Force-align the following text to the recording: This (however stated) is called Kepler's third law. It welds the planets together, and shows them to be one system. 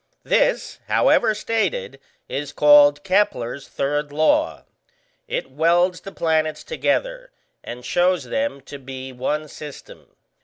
This 0.23 0.79
(however 0.87 1.35
stated) 1.35 1.99
is 2.27 2.53
called 2.53 3.03
Kepler's 3.03 3.67
third 3.67 4.11
law. 4.11 4.63
It 5.27 5.51
welds 5.51 6.01
the 6.01 6.11
planets 6.11 6.63
together, 6.63 7.29
and 7.63 7.85
shows 7.85 8.23
them 8.23 8.61
to 8.61 8.79
be 8.79 9.11
one 9.13 9.47
system. 9.47 10.07